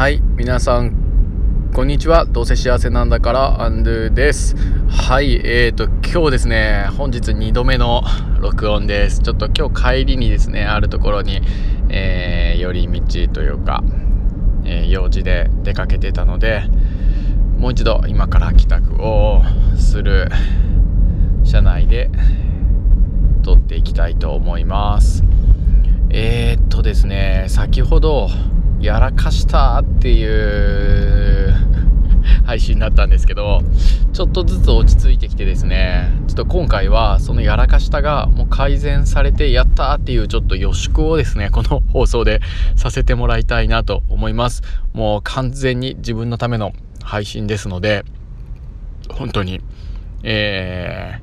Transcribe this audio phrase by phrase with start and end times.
[0.00, 2.24] はい皆さんこんにちは。
[2.24, 4.56] どうせ幸せなんだからアンドゥです。
[4.88, 8.00] はいえーと今日ですね本日2度目の
[8.40, 9.20] 録音です。
[9.20, 11.42] ちょっと今日帰りにですねあるところに、
[11.90, 13.84] えー、寄り道というか、
[14.64, 16.62] えー、用事で出かけてたので
[17.58, 19.42] もう一度今から帰宅を
[19.76, 20.30] する
[21.44, 22.08] 車内で
[23.42, 25.24] 撮っていきたいと思います。
[26.08, 28.30] えー、っとですね先ほど
[28.80, 31.54] やらかしたっていう
[32.44, 33.62] 配信だったんですけど
[34.12, 36.10] ちょっとずつ落ち着いてきてですね。
[36.26, 42.40] ちょっと今回はそのやらかしたがもう改善されてやったっていうちょっと予祝をですねこの放送で
[42.76, 44.62] させてもらいたいなと思います。
[44.92, 46.72] もう完全に自分のための
[47.02, 48.04] 配信ですので
[49.10, 49.60] 本当に
[50.22, 51.18] え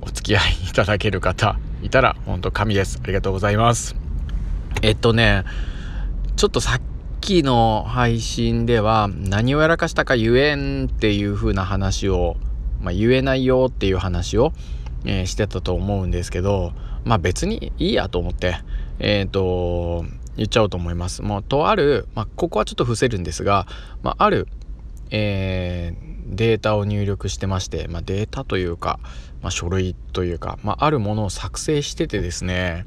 [0.00, 3.00] ー、お付き合いいただける方いたら本当神です。
[3.02, 3.94] ありがとうございます。
[4.82, 5.44] えっとね
[6.44, 6.80] ちょっとさっ
[7.22, 12.36] きの配信では何をやらかしたか言えんっていう風な話を、
[12.82, 14.52] まあ、言えないよっていう話を、
[15.06, 18.58] えー、してたと思うんですけどまあ別にいいやと思って
[18.98, 20.04] えっ、ー、と
[20.36, 21.22] 言っちゃおうと思います。
[21.22, 23.66] もうとある、まあ、ここはちょっと伏せるんですが、
[24.02, 24.46] まあ、ある、
[25.08, 29.00] えー、データを入力してまして、まあ、データというか、
[29.40, 32.84] まあ、書類というか、まあ、あるものを作成しててですね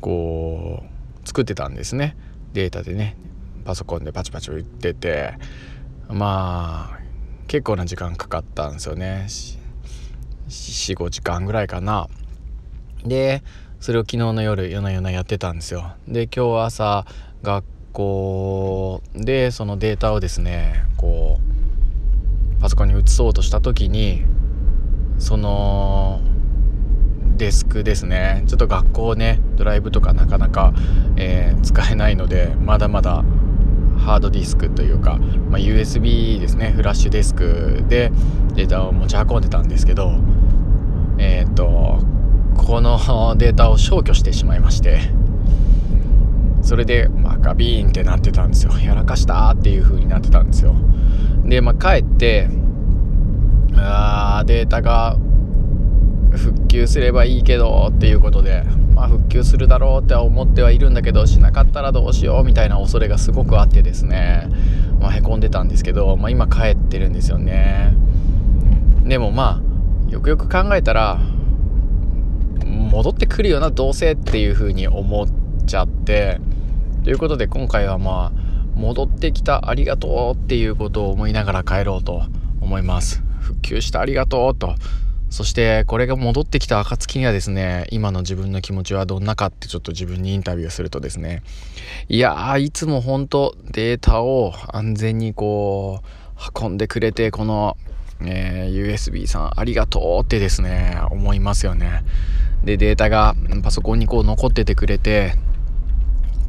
[0.00, 2.16] こう作ってたんですね。
[2.52, 3.16] データでね
[3.64, 5.34] パソコンでパチパチ打ってて
[6.08, 6.98] まあ
[7.48, 9.26] 結構な時間かかったんですよね。
[10.48, 12.08] 45時間ぐらいかな。
[13.04, 13.42] で
[13.80, 15.94] それを昨日の夜夜な夜なやってたんですよ。
[16.06, 17.06] で今日朝
[17.42, 21.38] 学校でそのデータをですねこ
[22.58, 24.24] うパソコンに移そうとした時に
[25.18, 26.20] その
[27.36, 28.44] デスクですね。
[28.46, 30.72] ちょっと学校ねドライブとかなかなか、
[31.16, 31.61] え、え
[32.02, 33.22] ないのでまだまだ
[33.96, 35.18] ハードディスクというか、
[35.50, 38.10] まあ、USB ですねフラッシュディスクで
[38.54, 40.12] データを持ち運んでたんですけど
[41.18, 42.00] えっ、と
[42.56, 42.98] この
[43.38, 45.00] データを消去してしまいまして
[46.62, 48.72] それで、まあ、ガビーンってなってたんですよ。
[48.78, 50.76] やらかしたっていう風になってたんですよ。
[51.44, 52.48] で、まあ、帰って
[53.74, 55.16] あーデータが
[56.72, 58.62] 旧すればいいけどっていうことで、
[58.94, 64.48] まあ、復旧するだろうって思ってはいるんだけどしなかったらどうしようみたいな恐れがすごくあってですね、
[64.98, 67.94] まあ、へこんでたんですけど、まあ、今帰ってるんですよね。
[69.04, 69.60] でもま
[70.08, 71.20] あよくよく考えたら
[72.64, 75.26] 戻ってくるよなどうせっていう風に思っ
[75.66, 76.40] ちゃって
[77.04, 78.42] ということで今回はまあ
[78.74, 82.22] 戻ってきたありがとうっていうことを思いながら帰ろうと
[82.62, 83.22] 思います。
[83.40, 84.74] 復旧したありがとうと
[85.32, 91.42] そしてこれが戻ってきた暁にはですね今の自分の気持ちはどんなかってちょっと自分にインタビューするとですね
[92.10, 97.78] いやーいつも本当データを安全にこう運んでくれてこの、
[98.20, 102.04] えー、USB さんありがとうってですね思いますよね。
[102.62, 105.32] でデータがパソコンにこう残っててくれて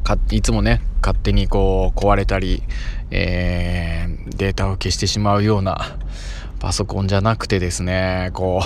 [0.02, 2.62] かいつもね勝手にこう壊れたり、
[3.10, 5.96] えー、データを消してしまうような
[6.60, 8.62] パソコンじゃなくてですねこ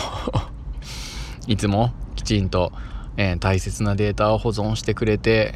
[1.47, 2.73] う いつもきちんと、
[3.17, 5.55] えー、大切なデータを保存してくれて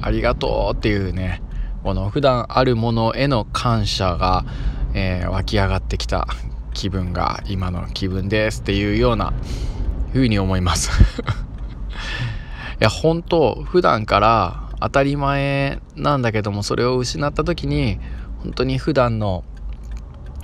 [0.00, 1.42] ありがとうっていうね
[1.82, 4.44] この普段あるものへの感謝が、
[4.94, 6.26] えー、湧き上がってきた
[6.74, 9.32] 気分が今の気分ですっていうような
[10.12, 10.90] 風に思います。
[12.80, 17.98] いや本当普段から当たり前なんだけどもそれを失った時に
[18.42, 19.44] 本当に普段の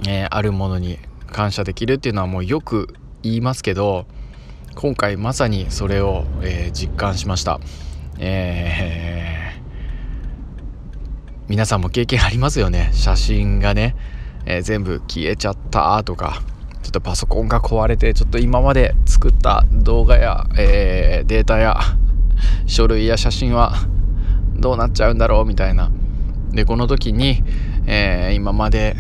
[0.07, 0.99] えー、あるものに
[1.31, 4.07] 感謝できるっていうのはもうよく言いますけど
[4.75, 7.61] 今回まさにそれを、えー、実感しました、
[8.19, 12.91] えー、皆さんも経験ありますよね。
[12.93, 13.95] 写真がね、
[14.47, 16.43] え全部消えちゃったとか
[16.83, 21.79] ちょっとパソコンが壊れてちょっと今まで作った動画や、えデータや
[22.67, 23.75] 書類や写真は
[24.57, 25.91] どうなっちゃうんだろうみたいな。
[26.51, 27.45] でこの時に、
[27.87, 28.97] え今まで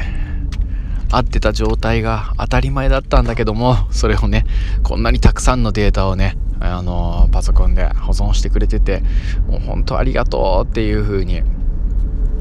[1.10, 4.44] 合ってた状態が当たり前だったんだけどもそれをね
[4.82, 9.02] こんなにたくさんのデータをねあのパソコンで保存してくれてて
[9.46, 11.42] もう本当ありがとうっていう風に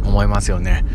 [0.06, 0.86] 思いますよね、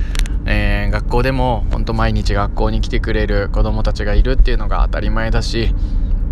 [0.47, 5.75] えー、学校でも本当毎日学校に来てくれる子供たちがいるっていうのが当たり前だし、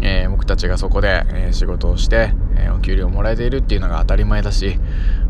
[0.00, 4.78] えー、僕たちがそこで、えー、仕事をして、えお給料もらえているっていうのが当たり前だし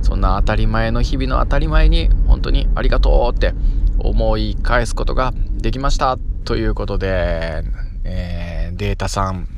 [0.02, 3.54] そんな当たり前の日々の当たり前に本当にありがとうって
[3.98, 5.32] 思い返すことが
[5.66, 7.64] できましたということで、
[8.04, 9.48] えー、データさん、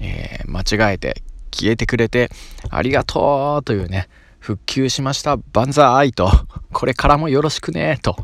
[0.00, 1.22] えー、間違えて
[1.52, 2.28] 消えてくれて
[2.70, 4.08] ありがとうというね
[4.40, 6.28] 復旧しました万歳と
[6.72, 8.16] これからもよろしくね、と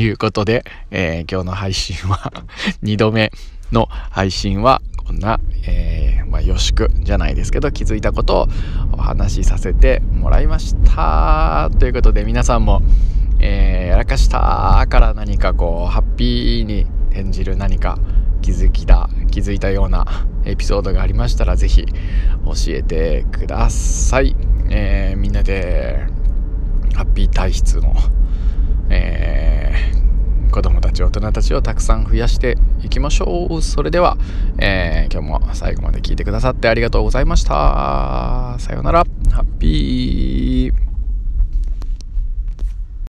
[0.00, 2.32] いうことで、えー、今日の配信は
[2.82, 3.30] 2度目
[3.70, 8.48] の配信は、こんな、えー、まあ、予祝じゃないですけど、気づいたことを
[8.92, 11.70] お話しさせてもらいました。
[11.78, 12.82] ということで、皆さんも、
[13.40, 17.98] えー、やらかしたから何かこう、ハッピーに転じる何か
[18.42, 20.06] 気づきだ、気づいたような
[20.44, 21.92] エピソードがありましたら、是非教
[22.68, 24.36] えてください。
[24.70, 26.06] えー、みんなで、
[26.94, 27.94] ハッピー体質の、
[28.90, 33.62] えー、子供たち大人たちをたくさん増やしていきましょう。
[33.62, 34.16] それでは、
[34.58, 38.56] えー、今日も最後まで聞いてくださってありがとうございました。
[38.58, 39.04] さようなら。
[39.30, 40.87] ハッピー。